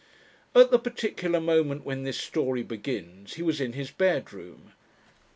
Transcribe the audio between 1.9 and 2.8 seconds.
this story